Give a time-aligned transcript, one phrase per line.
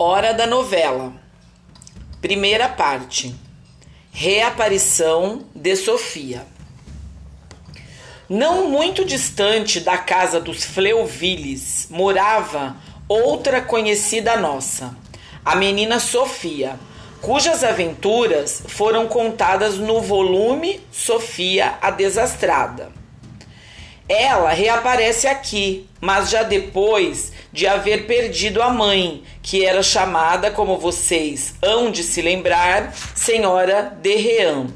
[0.00, 1.12] Hora da novela.
[2.20, 3.34] Primeira parte.
[4.12, 6.46] Reaparição de Sofia.
[8.28, 12.76] Não muito distante da casa dos Fleuvilles morava
[13.08, 14.96] outra conhecida nossa,
[15.44, 16.78] a menina Sofia,
[17.20, 22.97] cujas aventuras foram contadas no volume Sofia a Desastrada.
[24.08, 30.78] Ela reaparece aqui, mas já depois de haver perdido a mãe, que era chamada, como
[30.78, 34.68] vocês hão de se lembrar, Senhora de Rean.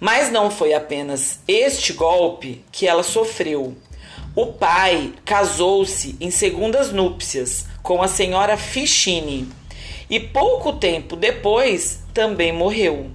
[0.00, 3.76] Mas não foi apenas este golpe que ela sofreu.
[4.34, 9.48] O pai casou-se em segundas núpcias com a senhora Fichine
[10.10, 13.10] e pouco tempo depois também morreu.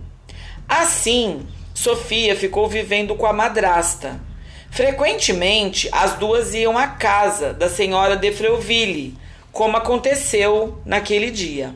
[0.67, 4.30] Assim, Sofia ficou vivendo com a madrasta
[4.71, 9.17] Frequentemente, as duas iam à casa da senhora de Freuville,
[9.51, 11.75] como aconteceu naquele dia.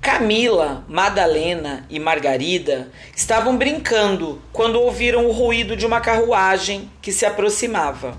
[0.00, 7.26] Camila, Madalena e Margarida estavam brincando quando ouviram o ruído de uma carruagem que se
[7.26, 8.16] aproximava.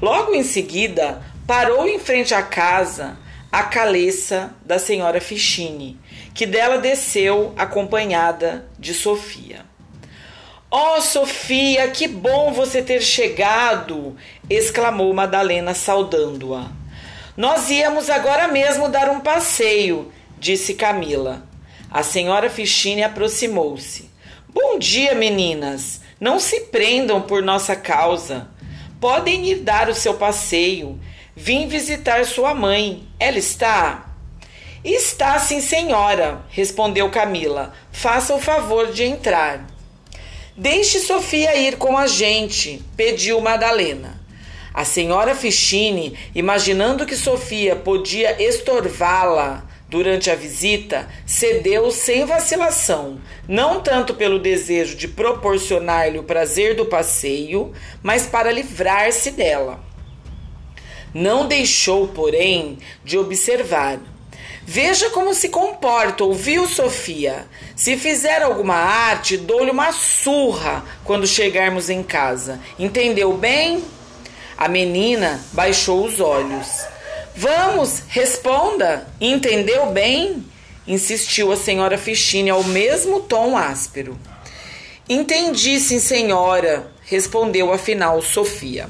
[0.00, 3.18] Logo em seguida, parou em frente à casa
[3.50, 5.98] a caleça da senhora Fichine,
[6.32, 9.69] que dela desceu acompanhada de Sofia.
[10.72, 14.16] Oh, Sofia, que bom você ter chegado!
[14.48, 16.70] exclamou Madalena, saudando-a.
[17.36, 21.42] Nós íamos agora mesmo dar um passeio, disse Camila.
[21.90, 24.08] A senhora Fichine aproximou-se.
[24.48, 26.02] Bom dia, meninas.
[26.20, 28.46] Não se prendam por nossa causa.
[29.00, 31.00] Podem ir dar o seu passeio.
[31.34, 33.08] Vim visitar sua mãe.
[33.18, 34.14] Ela está?
[34.84, 37.72] Está, sim, senhora, respondeu Camila.
[37.90, 39.79] Faça o favor de entrar.
[40.60, 44.20] Deixe Sofia ir com a gente, pediu Madalena.
[44.74, 53.80] A senhora Fichine, imaginando que Sofia podia estorvá-la durante a visita, cedeu sem vacilação, não
[53.80, 59.82] tanto pelo desejo de proporcionar-lhe o prazer do passeio, mas para livrar-se dela.
[61.14, 63.98] Não deixou, porém, de observar
[64.72, 67.44] Veja como se comporta, ouviu, Sofia?
[67.74, 72.60] Se fizer alguma arte, dou-lhe uma surra quando chegarmos em casa.
[72.78, 73.82] Entendeu bem?
[74.56, 76.84] A menina baixou os olhos.
[77.34, 79.08] Vamos, responda.
[79.20, 80.46] Entendeu bem?
[80.86, 84.16] Insistiu a senhora Fichine ao mesmo tom áspero.
[85.08, 88.88] Entendi, sim, senhora, respondeu afinal Sofia.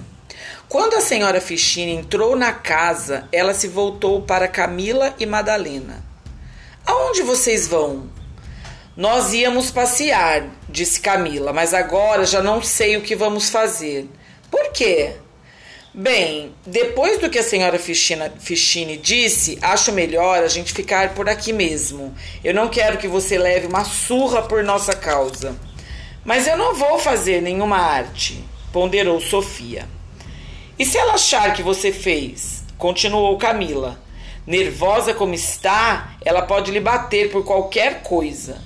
[0.71, 6.01] Quando a senhora Fichine entrou na casa, ela se voltou para Camila e Madalena.
[6.87, 8.09] Aonde vocês vão?
[8.97, 14.09] Nós íamos passear, disse Camila, mas agora já não sei o que vamos fazer.
[14.49, 15.17] Por quê?
[15.93, 21.53] Bem, depois do que a senhora Fichine disse, acho melhor a gente ficar por aqui
[21.53, 22.15] mesmo.
[22.45, 25.53] Eu não quero que você leve uma surra por nossa causa.
[26.25, 29.99] Mas eu não vou fazer nenhuma arte, ponderou Sofia.
[30.81, 32.65] E se ela achar que você fez?
[32.79, 34.01] Continuou Camila.
[34.47, 38.63] Nervosa como está, ela pode lhe bater por qualquer coisa.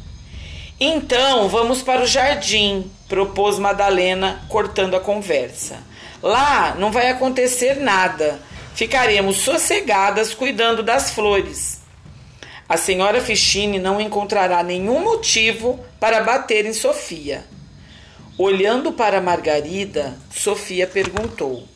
[0.79, 5.83] Então vamos para o jardim, propôs Madalena, cortando a conversa.
[6.23, 8.41] Lá não vai acontecer nada.
[8.77, 11.81] Ficaremos sossegadas cuidando das flores.
[12.69, 17.45] A senhora Fichine não encontrará nenhum motivo para bater em Sofia.
[18.39, 21.74] Olhando para Margarida, Sofia perguntou: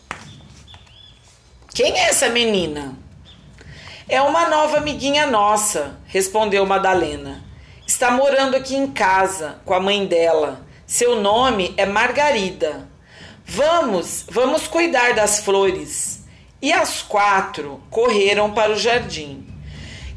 [1.79, 2.99] quem é essa menina?
[4.09, 7.45] É uma nova amiguinha nossa, respondeu Madalena.
[7.87, 10.67] Está morando aqui em casa com a mãe dela.
[10.85, 12.89] Seu nome é Margarida.
[13.45, 16.25] Vamos, vamos cuidar das flores.
[16.61, 19.47] E as quatro correram para o jardim.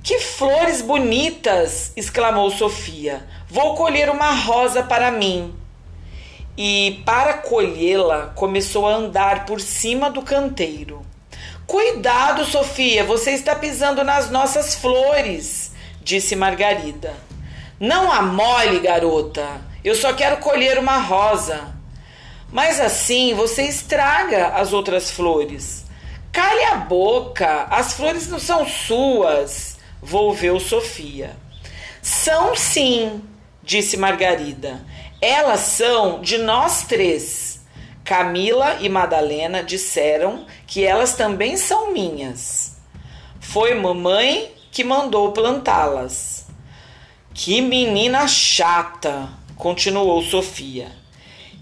[0.02, 1.94] Que flores bonitas!
[1.96, 3.28] exclamou Sofia.
[3.48, 5.54] Vou colher uma rosa para mim.
[6.58, 11.11] E, para colhê-la, começou a andar por cima do canteiro.
[11.72, 15.72] Cuidado, Sofia, você está pisando nas nossas flores,
[16.04, 17.14] disse Margarida.
[17.80, 19.62] Não amole, garota.
[19.82, 21.74] Eu só quero colher uma rosa.
[22.52, 25.86] Mas assim você estraga as outras flores.
[26.30, 31.38] Cale a boca, as flores não são suas, volveu Sofia.
[32.02, 33.24] São sim,
[33.64, 34.86] disse Margarida.
[35.22, 37.51] Elas são de nós três.
[38.12, 42.76] Camila e Madalena disseram que elas também são minhas.
[43.40, 46.46] Foi mamãe que mandou plantá-las.
[47.34, 50.92] Que menina chata, continuou Sofia.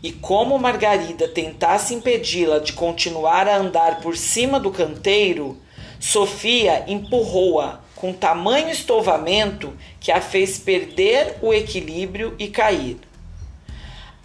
[0.02, 5.56] E como Margarida tentasse impedi-la de continuar a andar por cima do canteiro,
[6.00, 12.98] Sofia empurrou-a com tamanho estovamento que a fez perder o equilíbrio e cair.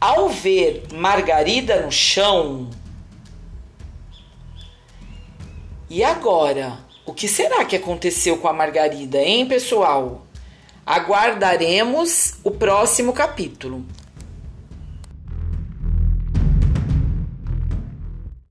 [0.00, 2.70] Ao ver Margarida no chão,
[5.88, 6.79] e agora?
[7.06, 10.26] O que será que aconteceu com a Margarida, hein, pessoal?
[10.85, 13.85] Aguardaremos o próximo capítulo.